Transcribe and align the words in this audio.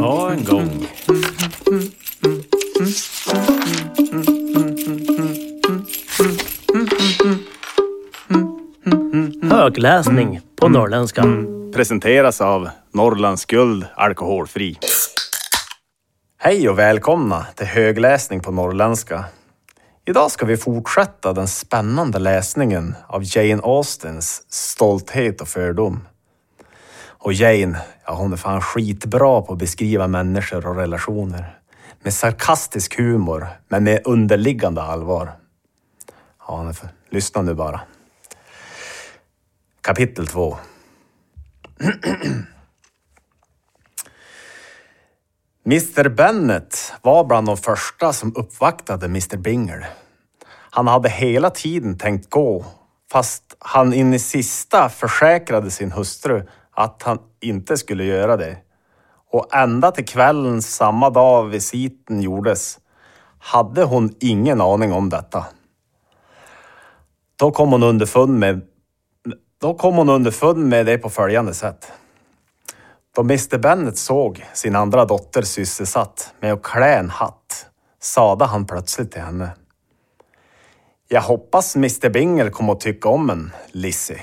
Ta 0.00 0.32
en 0.32 0.44
gång. 0.44 0.86
Högläsning 9.50 10.40
på 10.56 10.68
norrländska. 10.68 11.24
Presenteras 11.74 12.40
av 12.40 12.68
Norrlands 12.92 13.44
Guld 13.44 13.86
Alkoholfri. 13.94 14.78
Hej 16.38 16.68
och 16.68 16.78
välkomna 16.78 17.46
till 17.54 17.66
högläsning 17.66 18.40
på 18.40 18.50
norrländska. 18.50 19.24
Idag 20.06 20.30
ska 20.30 20.46
vi 20.46 20.56
fortsätta 20.56 21.32
den 21.32 21.48
spännande 21.48 22.18
läsningen 22.18 22.94
av 23.06 23.22
Jane 23.24 23.62
Austens 23.62 24.42
Stolthet 24.48 25.40
och 25.40 25.48
fördom. 25.48 26.00
Och 27.20 27.32
Jane, 27.32 27.80
ja 28.06 28.14
hon 28.14 28.32
är 28.32 28.36
fan 28.36 28.60
skitbra 28.60 29.42
på 29.42 29.52
att 29.52 29.58
beskriva 29.58 30.06
människor 30.08 30.66
och 30.66 30.76
relationer. 30.76 31.58
Med 32.02 32.14
sarkastisk 32.14 32.98
humor, 32.98 33.46
men 33.68 33.84
med 33.84 34.00
underliggande 34.04 34.82
allvar. 34.82 35.32
Ja, 36.48 36.62
ni 36.62 36.72
lyssna 37.10 37.42
nu 37.42 37.54
bara. 37.54 37.80
Kapitel 39.80 40.26
2. 40.26 40.56
Mr 45.66 46.08
Bennet 46.08 46.92
var 47.02 47.24
bland 47.24 47.46
de 47.46 47.56
första 47.56 48.12
som 48.12 48.36
uppvaktade 48.36 49.06
Mr 49.06 49.36
Bingle. 49.36 49.86
Han 50.70 50.86
hade 50.86 51.08
hela 51.08 51.50
tiden 51.50 51.98
tänkt 51.98 52.30
gå, 52.30 52.64
fast 53.12 53.56
han 53.58 53.92
in 53.92 54.14
i 54.14 54.18
sista 54.18 54.88
försäkrade 54.88 55.70
sin 55.70 55.92
hustru 55.92 56.46
att 56.72 57.02
han 57.02 57.18
inte 57.40 57.76
skulle 57.76 58.04
göra 58.04 58.36
det. 58.36 58.56
Och 59.30 59.54
ända 59.54 59.90
till 59.90 60.06
kvällen 60.06 60.62
samma 60.62 61.10
dag 61.10 61.44
visiten 61.44 62.22
gjordes 62.22 62.78
hade 63.38 63.84
hon 63.84 64.14
ingen 64.20 64.60
aning 64.60 64.92
om 64.92 65.08
detta. 65.08 65.46
Då 67.36 67.50
kom 67.50 67.72
hon 67.72 67.82
underfund 67.82 68.38
med, 68.38 68.60
då 69.60 69.74
kom 69.74 69.96
hon 69.96 70.08
underfund 70.08 70.68
med 70.68 70.86
det 70.86 70.98
på 70.98 71.10
följande 71.10 71.54
sätt. 71.54 71.92
Då 73.16 73.22
Mr 73.22 73.58
Bennet 73.58 73.98
såg 73.98 74.46
sin 74.52 74.76
andra 74.76 75.04
dotter 75.04 75.42
sysselsatt 75.42 76.34
med 76.40 76.52
att 76.52 76.62
klä 76.62 76.98
en 76.98 77.10
hatt 77.10 77.66
sade 78.00 78.44
han 78.44 78.66
plötsligt 78.66 79.12
till 79.12 79.22
henne. 79.22 79.50
Jag 81.08 81.22
hoppas 81.22 81.76
Mr 81.76 82.10
Bingle 82.10 82.50
kommer 82.50 82.72
att 82.72 82.80
tycka 82.80 83.08
om 83.08 83.30
en, 83.30 83.52
Lizzie. 83.72 84.20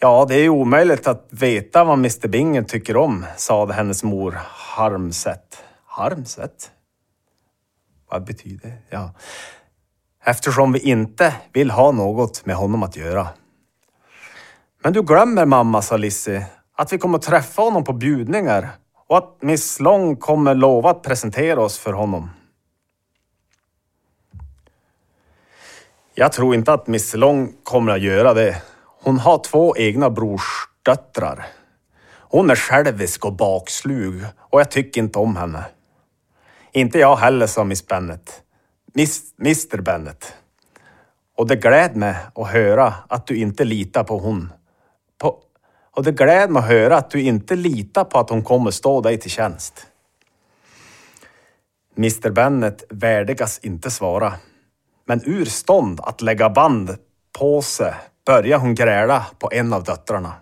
Ja, 0.00 0.26
det 0.28 0.34
är 0.34 0.48
omöjligt 0.48 1.06
att 1.06 1.26
veta 1.30 1.84
vad 1.84 1.98
Mr 1.98 2.28
Bingen 2.28 2.64
tycker 2.64 2.96
om, 2.96 3.26
sade 3.36 3.72
hennes 3.72 4.04
mor 4.04 4.38
Harmset. 4.46 5.62
Harmset? 5.86 6.70
Vad 8.10 8.24
betyder 8.24 8.68
det? 8.68 8.76
Ja. 8.90 9.14
Eftersom 10.24 10.72
vi 10.72 10.78
inte 10.78 11.34
vill 11.52 11.70
ha 11.70 11.92
något 11.92 12.46
med 12.46 12.56
honom 12.56 12.82
att 12.82 12.96
göra. 12.96 13.28
Men 14.82 14.92
du 14.92 15.02
glömmer 15.02 15.46
mamma, 15.46 15.82
sa 15.82 15.96
Lissy, 15.96 16.40
att 16.76 16.92
vi 16.92 16.98
kommer 16.98 17.18
träffa 17.18 17.62
honom 17.62 17.84
på 17.84 17.92
bjudningar 17.92 18.68
och 19.08 19.18
att 19.18 19.42
Miss 19.42 19.80
Long 19.80 20.16
kommer 20.16 20.54
lova 20.54 20.90
att 20.90 21.02
presentera 21.02 21.60
oss 21.60 21.78
för 21.78 21.92
honom. 21.92 22.30
Jag 26.14 26.32
tror 26.32 26.54
inte 26.54 26.72
att 26.72 26.86
Miss 26.86 27.14
Long 27.14 27.52
kommer 27.62 27.92
att 27.92 28.00
göra 28.00 28.34
det. 28.34 28.62
Hon 29.02 29.18
har 29.18 29.38
två 29.38 29.76
egna 29.76 30.10
brorsdöttrar. 30.10 31.46
Hon 32.30 32.50
är 32.50 32.56
självisk 32.56 33.24
och 33.24 33.32
bakslug 33.32 34.24
och 34.38 34.60
jag 34.60 34.70
tycker 34.70 35.00
inte 35.00 35.18
om 35.18 35.36
henne. 35.36 35.64
Inte 36.72 36.98
jag 36.98 37.16
heller, 37.16 37.46
sa 37.46 37.64
Miss 37.64 37.86
Bennet. 37.86 38.42
Miss, 38.94 39.34
Mr 39.38 39.80
Bennet. 39.80 40.34
Och 41.36 41.46
det 41.46 41.56
gläd 41.56 41.96
mig 41.96 42.16
att 42.34 42.48
höra 42.48 42.94
att 43.08 43.26
du 43.26 43.36
inte 43.36 43.64
litar 43.64 44.04
på 44.04 44.18
hon. 44.18 44.52
På, 45.18 45.42
och 45.96 46.04
det 46.04 46.12
gläd 46.12 46.50
mig 46.50 46.60
att 46.60 46.68
höra 46.68 46.96
att 46.96 47.10
du 47.10 47.22
inte 47.22 47.56
litar 47.56 48.04
på 48.04 48.18
att 48.18 48.30
hon 48.30 48.42
kommer 48.42 48.70
stå 48.70 49.00
dig 49.00 49.18
till 49.18 49.30
tjänst. 49.30 49.86
Mr 51.96 52.30
Bennet 52.30 52.84
värdigas 52.90 53.58
inte 53.58 53.90
svara. 53.90 54.34
Men 55.06 55.20
ur 55.24 55.44
stånd 55.44 56.00
att 56.00 56.22
lägga 56.22 56.50
band 56.50 56.96
på 57.38 57.62
sig 57.62 57.94
började 58.28 58.62
hon 58.62 58.74
gräla 58.74 59.26
på 59.38 59.50
en 59.52 59.72
av 59.72 59.84
döttrarna. 59.84 60.32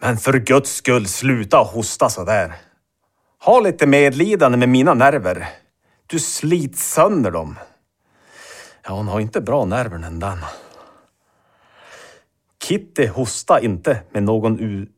Men 0.00 0.16
för 0.16 0.32
guds 0.32 0.74
skull, 0.74 1.06
sluta 1.06 1.56
hosta 1.56 2.08
så 2.08 2.24
där. 2.24 2.54
Ha 3.44 3.60
lite 3.60 3.86
medlidande 3.86 4.58
med 4.58 4.68
mina 4.68 4.94
nerver. 4.94 5.48
Du 6.06 6.18
slits 6.18 6.92
sönder 6.92 7.30
dem. 7.30 7.58
Ja, 8.84 8.94
hon 8.94 9.08
har 9.08 9.20
inte 9.20 9.40
bra 9.40 9.64
nerver 9.64 9.98
den 9.98 10.18
den. 10.18 10.38
Kitty 12.64 13.06
hostar 13.06 13.64
inte 13.64 14.00
med 14.10 14.22
någon 14.22 14.60
ur... 14.60 14.88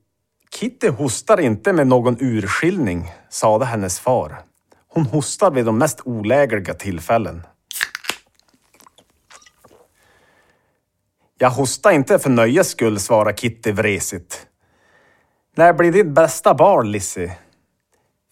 Kitty 0.51 0.89
hostar 0.89 1.41
inte 1.41 1.73
med 1.73 1.87
någon 1.87 2.17
urskiljning, 2.21 3.13
sade 3.29 3.65
hennes 3.65 4.01
far. 4.01 4.43
Hon 4.89 5.07
hostar 5.07 5.51
vid 5.51 5.65
de 5.65 5.79
mest 5.79 6.01
olägliga 6.05 6.75
tillfällen. 6.75 7.43
Jag 11.39 11.51
hostar 11.51 11.91
inte 11.91 12.19
för 12.19 12.31
nöjes 12.31 12.69
skull, 12.69 13.01
svarar 13.01 13.33
Kitty 13.33 13.73
vresigt. 13.73 14.47
När 15.57 15.73
blir 15.73 15.93
ditt 15.93 16.11
bästa 16.11 16.55
barn, 16.55 16.91
Lizzie? 16.91 17.37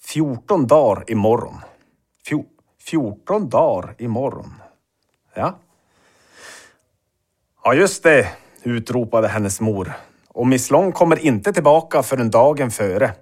14 0.04 0.66
dagar 0.66 1.10
imorgon. 1.10 1.60
Fjo 2.26 2.44
14 2.80 3.48
dagar 3.48 3.94
imorgon. 3.98 4.54
Ja. 5.34 5.58
Ja, 7.64 7.74
just 7.74 8.02
det, 8.02 8.28
utropade 8.62 9.28
hennes 9.28 9.60
mor. 9.60 9.92
Och 10.28 10.46
Miss 10.46 10.70
Long 10.70 10.92
kommer 10.92 11.18
inte 11.18 11.52
tillbaka 11.52 12.02
förrän 12.02 12.30
dagen 12.30 12.70
före. 12.70 13.12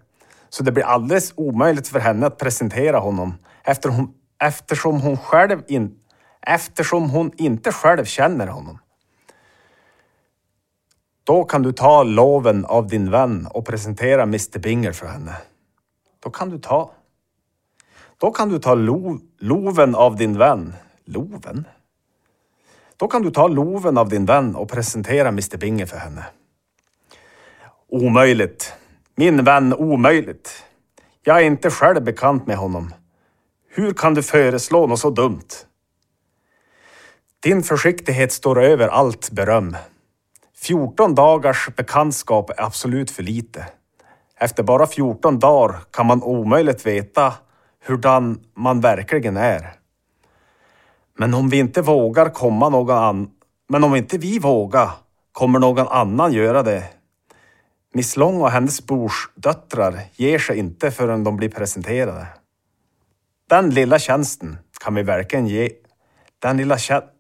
Så 0.49 0.63
det 0.63 0.73
blir 0.73 0.85
alldeles 0.85 1.33
omöjligt 1.37 1.89
för 1.89 1.99
henne 1.99 2.27
att 2.27 2.39
presentera 2.39 2.99
honom 2.99 3.35
eftersom, 3.65 4.15
eftersom, 4.43 5.01
hon, 5.01 5.17
själv 5.17 5.63
in, 5.69 5.95
eftersom 6.47 7.11
hon 7.11 7.33
inte 7.37 7.73
själv 7.73 8.05
känner 8.05 8.47
honom. 8.47 8.79
Då 11.31 11.45
kan 11.45 11.63
du 11.63 11.73
ta 11.73 12.03
loven 12.03 12.65
av 12.65 12.87
din 12.87 13.11
vän 13.11 13.47
och 13.51 13.67
presentera 13.67 14.23
Mr 14.23 14.59
Binger 14.59 14.93
för 14.93 15.07
henne. 15.07 15.37
Då 16.21 16.31
kan 16.31 16.51
du 16.51 16.59
ta... 16.59 16.91
Då 18.19 18.31
kan 18.31 18.49
du 18.49 18.59
ta 18.59 18.75
lo, 18.75 19.19
loven 19.39 19.95
av 19.95 20.17
din 20.17 20.39
vän. 20.39 20.75
Loven? 21.05 21.65
Då 22.97 23.09
kan 23.09 23.23
du 23.23 23.31
ta 23.31 23.49
loven 23.49 23.99
av 23.99 24.09
din 24.09 24.27
vän 24.27 24.57
och 24.57 24.69
presentera 24.69 25.29
Mr 25.29 25.57
Binger 25.57 25.87
för 25.87 25.97
henne. 25.97 26.25
Omöjligt. 27.89 28.73
Min 29.15 29.45
vän, 29.45 29.75
omöjligt. 29.75 30.65
Jag 31.23 31.41
är 31.41 31.45
inte 31.45 31.71
själv 31.71 32.05
bekant 32.05 32.47
med 32.47 32.57
honom. 32.57 32.95
Hur 33.69 33.93
kan 33.93 34.15
du 34.15 34.23
föreslå 34.23 34.87
något 34.87 35.01
så 35.01 35.11
dumt? 35.11 35.49
Din 37.41 37.63
försiktighet 37.63 38.33
står 38.33 38.63
över 38.63 38.89
allt 38.89 39.31
beröm. 39.31 39.77
14 40.63 41.15
dagars 41.15 41.69
bekantskap 41.77 42.51
är 42.51 42.63
absolut 42.65 43.11
för 43.11 43.23
lite. 43.23 43.67
Efter 44.41 44.63
bara 44.63 44.87
14 44.87 45.39
dagar 45.39 45.81
kan 45.91 46.07
man 46.07 46.23
omöjligt 46.23 46.87
veta 46.87 47.35
hurdan 47.85 48.41
man 48.55 48.81
verkligen 48.81 49.37
är. 49.37 49.73
Men 51.19 51.35
om 51.35 51.49
vi 51.49 51.59
inte 51.59 51.83
vågar 51.83 52.29
komma 52.31 52.69
någon 52.69 52.97
annan... 52.97 53.31
Men 53.69 53.85
om 53.85 53.97
inte 53.97 54.19
vi 54.19 54.39
vågar 54.39 54.91
kommer 55.33 55.59
någon 55.59 55.89
annan 55.89 56.33
göra 56.33 56.63
det. 56.63 56.85
Miss 57.95 58.17
Long 58.17 58.41
och 58.41 58.51
hennes 58.51 58.87
brorsdöttrar 58.87 60.01
ger 60.13 60.39
sig 60.39 60.59
inte 60.59 60.91
förrän 60.91 61.25
de 61.25 61.37
blir 61.37 61.49
presenterade. 61.49 62.27
Den 63.49 63.71
lilla 63.71 63.99
tjänsten 63.99 64.59
kan 64.85 64.95
vi 64.95 65.03
verkligen 65.03 65.47
ge. 65.47 65.71
Den 66.39 66.57
lilla 66.57 66.79
tjänsten 66.79 67.20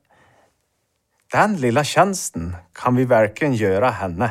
den 1.32 1.56
lilla 1.56 1.84
tjänsten 1.84 2.56
kan 2.72 2.96
vi 2.96 3.04
verkligen 3.04 3.54
göra 3.54 3.90
henne. 3.90 4.30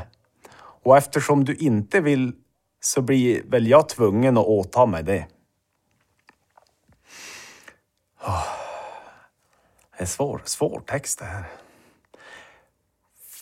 Och 0.83 0.97
eftersom 0.97 1.45
du 1.45 1.55
inte 1.55 2.01
vill 2.01 2.33
så 2.81 3.01
blir 3.01 3.43
väl 3.43 3.67
jag 3.67 3.89
tvungen 3.89 4.37
att 4.37 4.45
åta 4.45 4.85
mig 4.85 5.03
det. 5.03 5.27
Oh. 8.25 8.45
Det 9.97 10.03
är 10.03 10.07
svår, 10.07 10.41
svår 10.45 10.81
text 10.85 11.19
det 11.19 11.25
här. 11.25 11.43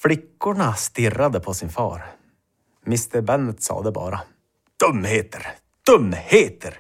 Flickorna 0.02 0.74
stirrade 0.74 1.40
på 1.40 1.54
sin 1.54 1.70
far. 1.70 2.06
Mr 2.86 3.22
Bennet 3.22 3.64
sade 3.64 3.92
bara. 3.92 4.22
Dumheter! 4.86 5.48
Dumheter! 5.86 6.78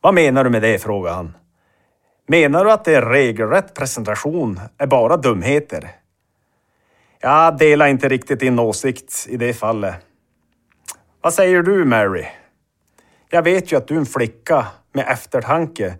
Vad 0.00 0.14
menar 0.14 0.44
du 0.44 0.50
med 0.50 0.62
det? 0.62 0.78
frågade 0.78 1.16
han. 1.16 1.36
Menar 2.30 2.64
du 2.64 2.72
att 2.72 2.84
det 2.84 2.94
är 2.94 3.02
regelrätt 3.02 3.74
presentation 3.74 4.60
är 4.78 4.86
bara 4.86 5.16
dumheter? 5.16 5.90
Jag 7.20 7.58
delar 7.58 7.86
inte 7.86 8.08
riktigt 8.08 8.40
din 8.40 8.58
åsikt 8.58 9.26
i 9.28 9.36
det 9.36 9.54
fallet. 9.54 9.94
Vad 11.20 11.34
säger 11.34 11.62
du, 11.62 11.84
Mary? 11.84 12.26
Jag 13.30 13.42
vet 13.42 13.72
ju 13.72 13.76
att 13.76 13.88
du 13.88 13.94
är 13.94 13.98
en 13.98 14.06
flicka 14.06 14.66
med 14.92 15.08
eftertanke 15.08 15.94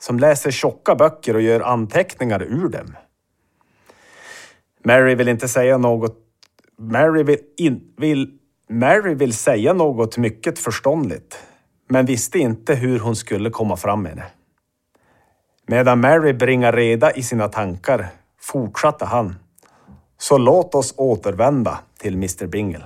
som 0.00 0.18
läser 0.18 0.50
tjocka 0.50 0.94
böcker 0.94 1.34
och 1.34 1.42
gör 1.42 1.60
anteckningar 1.60 2.42
ur 2.42 2.68
dem. 2.68 2.96
Mary 4.84 5.14
vill 5.14 5.28
inte 5.28 5.48
säga 5.48 5.78
något. 5.78 6.18
Mary 6.78 7.22
vill, 7.22 7.38
in, 7.56 7.94
vill, 7.96 8.38
Mary 8.68 9.14
vill 9.14 9.32
säga 9.32 9.72
något 9.72 10.16
mycket 10.16 10.58
förståndigt, 10.58 11.38
men 11.88 12.06
visste 12.06 12.38
inte 12.38 12.74
hur 12.74 12.98
hon 12.98 13.16
skulle 13.16 13.50
komma 13.50 13.76
fram 13.76 14.02
med 14.02 14.16
det. 14.16 14.26
Medan 15.70 16.00
Mary 16.00 16.32
bringar 16.32 16.72
reda 16.72 17.12
i 17.12 17.22
sina 17.22 17.48
tankar 17.48 18.08
fortsatte 18.40 19.04
han. 19.04 19.36
Så 20.18 20.38
låt 20.38 20.74
oss 20.74 20.94
återvända 20.96 21.80
till 21.98 22.14
Mr 22.14 22.46
Bingle. 22.46 22.84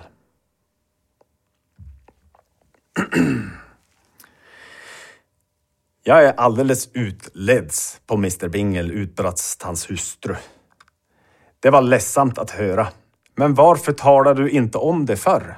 Jag 6.02 6.24
är 6.24 6.32
alldeles 6.32 6.88
utleds 6.92 8.00
på 8.06 8.14
Mr 8.14 8.48
Bingle, 8.48 8.92
utbrast 8.92 9.62
hans 9.62 9.90
hustru. 9.90 10.36
Det 11.60 11.70
var 11.70 11.82
ledsamt 11.82 12.38
att 12.38 12.50
höra. 12.50 12.88
Men 13.34 13.54
varför 13.54 13.92
talade 13.92 14.42
du 14.42 14.50
inte 14.50 14.78
om 14.78 15.06
det 15.06 15.16
förr? 15.16 15.56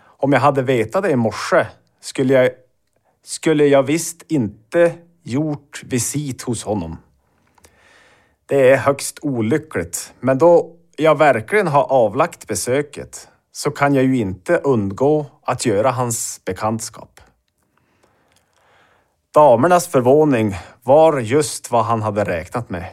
Om 0.00 0.32
jag 0.32 0.40
hade 0.40 0.62
vetat 0.62 1.02
det 1.02 1.10
i 1.10 1.16
morse 1.16 1.66
skulle 2.00 2.34
jag, 2.34 2.50
skulle 3.22 3.66
jag 3.66 3.82
visst 3.82 4.22
inte 4.28 5.07
gjort 5.28 5.82
visit 5.86 6.42
hos 6.42 6.64
honom. 6.64 6.96
Det 8.46 8.70
är 8.70 8.76
högst 8.76 9.18
olyckligt, 9.22 10.14
men 10.20 10.38
då 10.38 10.76
jag 10.96 11.18
verkligen 11.18 11.66
har 11.66 11.84
avlagt 11.84 12.46
besöket 12.46 13.28
så 13.52 13.70
kan 13.70 13.94
jag 13.94 14.04
ju 14.04 14.16
inte 14.16 14.56
undgå 14.56 15.26
att 15.42 15.66
göra 15.66 15.90
hans 15.90 16.40
bekantskap. 16.44 17.20
Damernas 19.34 19.88
förvåning 19.88 20.56
var 20.82 21.20
just 21.20 21.70
vad 21.70 21.84
han 21.84 22.02
hade 22.02 22.24
räknat 22.24 22.70
med. 22.70 22.84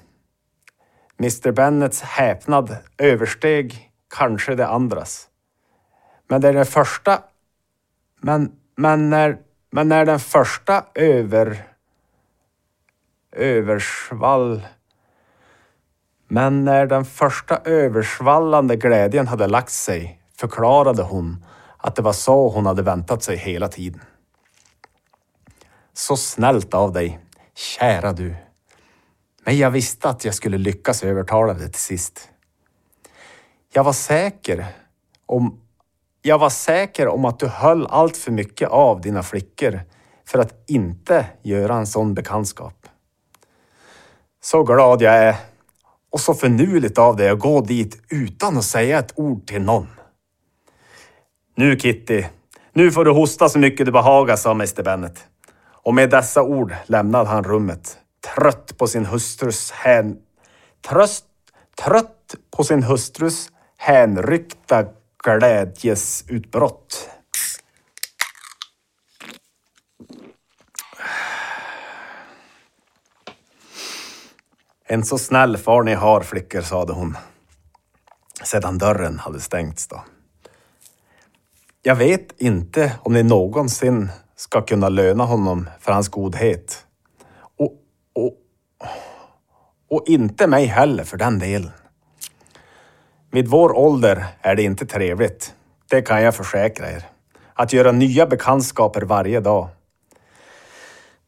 Mr 1.20 1.52
Bennets 1.52 2.02
häpnad 2.02 2.78
översteg 2.98 3.92
kanske 4.16 4.56
det 4.56 4.68
andras. 4.68 5.28
Men 6.28 6.42
det 6.42 6.50
är 6.50 6.54
den 6.54 6.66
första... 6.66 7.20
Men, 8.22 8.52
men, 8.76 9.10
när, 9.10 9.38
men 9.72 9.90
när 9.90 10.06
den 10.06 10.20
första 10.20 10.84
över... 10.96 11.75
Översvall... 13.36 14.62
Men 16.28 16.66
när 16.66 16.86
den 16.86 17.06
första 17.06 17.58
översvallande 17.58 18.76
glädjen 18.76 19.28
hade 19.28 19.48
lagt 19.48 19.72
sig 19.72 20.22
förklarade 20.38 21.04
hon 21.04 21.46
att 21.78 21.96
det 21.96 22.02
var 22.02 22.14
så 22.14 22.50
hon 22.50 22.66
hade 22.66 22.82
väntat 22.82 23.24
sig 23.24 23.38
hela 23.38 23.68
tiden. 23.68 24.02
Så 25.94 26.18
snällt 26.18 26.74
av 26.74 26.92
dig, 26.92 27.20
kära 27.54 28.14
du. 28.14 28.36
Men 29.46 29.58
jag 29.58 29.72
visste 29.72 30.10
att 30.10 30.26
jag 30.26 30.34
skulle 30.34 30.58
lyckas 30.58 31.04
övertala 31.04 31.54
dig 31.54 31.72
till 31.72 31.82
sist. 31.82 32.30
Jag 33.74 33.84
var 33.84 33.94
säker 33.94 34.66
om, 35.26 35.62
jag 36.22 36.38
var 36.38 36.50
säker 36.50 37.08
om 37.08 37.26
att 37.26 37.40
du 37.40 37.48
höll 37.48 37.88
allt 37.88 38.18
för 38.18 38.32
mycket 38.32 38.70
av 38.70 39.02
dina 39.02 39.24
flickor 39.24 39.82
för 40.26 40.40
att 40.40 40.64
inte 40.68 41.26
göra 41.42 41.76
en 41.76 41.88
sån 41.88 42.14
bekantskap. 42.14 42.88
Så 44.46 44.64
glad 44.64 45.02
jag 45.02 45.14
är 45.14 45.36
och 46.12 46.20
så 46.20 46.34
förnuligt 46.34 46.98
av 46.98 47.16
dig 47.16 47.30
att 47.30 47.40
gå 47.40 47.62
dit 47.62 48.02
utan 48.10 48.58
att 48.58 48.64
säga 48.64 49.00
ett 49.00 49.14
ord 49.16 49.48
till 49.48 49.62
någon. 49.62 49.88
Nu 51.56 51.80
Kitty, 51.80 52.24
nu 52.74 52.92
får 52.92 53.06
du 53.06 53.12
hosta 53.12 53.50
så 53.50 53.60
mycket 53.60 53.86
du 53.86 53.92
behagar, 53.92 54.36
sa 54.36 54.52
Mr 54.52 54.84
Bennet. 54.84 55.28
Och 55.84 55.94
med 55.94 56.10
dessa 56.10 56.44
ord 56.44 56.76
lämnade 56.86 57.30
han 57.30 57.44
rummet, 57.44 57.98
trött 58.36 58.78
på 58.78 58.88
sin 58.88 59.06
hustrus 59.06 59.72
hän... 59.72 60.18
Tröst, 60.88 61.26
trött 61.84 62.36
på 62.58 62.64
sin 62.64 62.84
hustrus 62.84 63.50
hänryckta 63.78 64.86
glädjesutbrott. 65.24 67.05
En 74.88 75.04
så 75.04 75.18
snäll 75.18 75.58
far 75.58 75.84
ni 75.84 75.94
har, 75.94 76.22
flickor, 76.22 76.62
sade 76.62 76.94
hon. 76.94 77.18
Sedan 78.44 78.78
dörren 78.78 79.20
hade 79.20 79.40
stängts 79.40 79.88
då. 79.88 80.04
Jag 81.82 81.96
vet 81.96 82.42
inte 82.42 82.92
om 83.02 83.14
ni 83.14 83.24
någonsin 83.24 84.10
ska 84.36 84.62
kunna 84.62 84.90
löna 84.90 85.24
honom 85.24 85.70
för 85.80 85.92
hans 85.92 86.10
godhet. 86.10 86.86
Och, 87.58 87.74
och, 88.14 88.34
och 89.90 90.04
inte 90.08 90.48
mig 90.48 90.66
heller 90.66 91.04
för 91.04 91.18
den 91.18 91.40
delen. 91.40 91.72
Vid 93.32 93.48
vår 93.48 93.78
ålder 93.78 94.26
är 94.42 94.56
det 94.56 94.64
inte 94.64 94.86
trevligt, 94.86 95.54
det 95.90 96.02
kan 96.02 96.24
jag 96.24 96.36
försäkra 96.36 96.92
er. 96.92 97.04
Att 97.54 97.74
göra 97.74 97.92
nya 97.92 98.28
bekantskaper 98.28 99.02
varje 99.02 99.40
dag. 99.40 99.68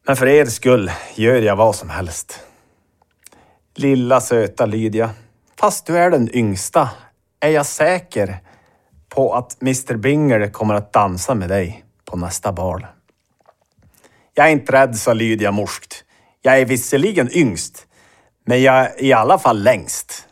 Men 0.06 0.16
för 0.16 0.26
er 0.26 0.46
skull 0.46 0.90
gör 1.14 1.42
jag 1.42 1.56
vad 1.56 1.74
som 1.74 1.90
helst. 1.90 2.47
Lilla 3.78 4.20
söta 4.20 4.66
Lydia, 4.66 5.10
fast 5.60 5.86
du 5.86 5.98
är 5.98 6.10
den 6.10 6.36
yngsta 6.36 6.90
är 7.40 7.50
jag 7.50 7.66
säker 7.66 8.38
på 9.08 9.34
att 9.34 9.62
Mr 9.62 9.96
Bingle 9.96 10.50
kommer 10.50 10.74
att 10.74 10.92
dansa 10.92 11.34
med 11.34 11.48
dig 11.48 11.84
på 12.04 12.16
nästa 12.16 12.52
bal. 12.52 12.86
Jag 14.34 14.46
är 14.46 14.50
inte 14.50 14.72
rädd, 14.72 14.96
sa 14.96 15.12
Lydia 15.12 15.52
morskt. 15.52 16.04
Jag 16.42 16.60
är 16.60 16.64
visserligen 16.64 17.36
yngst, 17.36 17.86
men 18.46 18.62
jag 18.62 18.74
är 18.74 19.04
i 19.04 19.12
alla 19.12 19.38
fall 19.38 19.62
längst. 19.62 20.28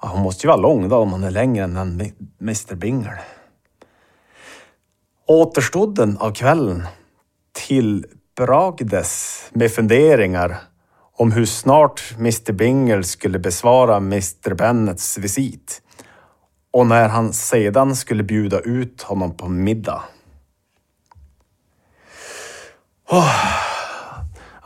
Hon 0.00 0.22
måste 0.22 0.46
ju 0.46 0.48
vara 0.48 0.60
lång 0.60 0.88
då 0.88 0.96
om 0.96 1.12
hon 1.12 1.24
är 1.24 1.30
längre 1.30 1.64
än 1.64 2.12
Mr 2.40 2.74
Bingle. 2.74 3.18
Återstoden 5.26 6.18
av 6.18 6.34
kvällen 6.34 6.86
tillbragdes 7.52 9.44
med 9.52 9.72
funderingar 9.72 10.67
om 11.18 11.32
hur 11.32 11.46
snart 11.46 12.14
Mr 12.18 12.52
Bingle 12.52 13.04
skulle 13.04 13.38
besvara 13.38 13.96
Mr 13.96 14.54
Bennets 14.54 15.18
visit 15.18 15.82
och 16.72 16.86
när 16.86 17.08
han 17.08 17.32
sedan 17.32 17.96
skulle 17.96 18.22
bjuda 18.22 18.60
ut 18.60 19.02
honom 19.02 19.36
på 19.36 19.48
middag. 19.48 20.02
Oh. 23.10 23.34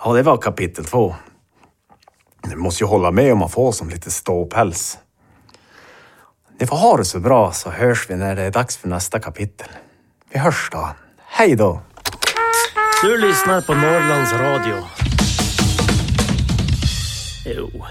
Ja, 0.05 0.13
det 0.13 0.23
var 0.23 0.37
kapitel 0.37 0.85
två. 0.85 1.15
Ni 2.47 2.57
måste 2.57 2.85
ju 2.85 2.89
hålla 2.89 3.11
med 3.11 3.33
om 3.33 3.39
man 3.39 3.51
får 3.51 3.73
som 3.73 3.89
lite 3.89 4.11
ståpäls. 4.11 4.99
Ni 6.61 6.67
får 6.67 6.77
ha 6.77 6.97
det 6.97 7.05
så 7.05 7.21
bra 7.21 7.53
så 7.53 7.71
hörs 7.71 8.11
vi 8.11 8.17
när 8.17 8.37
det 8.37 8.43
är 8.43 8.51
dags 8.51 8.77
för 8.77 8.89
nästa 8.89 9.21
kapitel. 9.21 9.69
Vi 10.33 10.39
hörs 10.39 10.69
då. 10.73 10.89
Hej 11.19 11.57
då! 11.57 11.83
Du 13.03 13.19
lyssnar 13.19 13.61
på 13.61 13.75
Norrlands 13.75 14.33
Radio. 14.33 15.02
Ew. 17.45 17.85